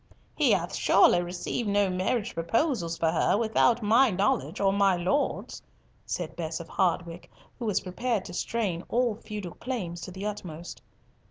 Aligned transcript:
"He 0.35 0.49
hath 0.53 0.73
surely 0.75 1.21
received 1.21 1.69
no 1.69 1.87
marriage 1.87 2.33
proposals 2.33 2.97
for 2.97 3.11
her 3.11 3.37
without 3.37 3.83
my 3.83 4.09
knowledge 4.09 4.59
or 4.59 4.73
my 4.73 4.95
Lord's," 4.97 5.61
said 6.07 6.35
Bess 6.35 6.59
of 6.59 6.67
Hardwicke, 6.67 7.29
who 7.59 7.65
was 7.65 7.81
prepared 7.81 8.25
to 8.25 8.33
strain 8.33 8.83
all 8.89 9.13
feudal 9.13 9.53
claims 9.53 10.01
to 10.01 10.09
the 10.11 10.25
uttermost. 10.25 10.81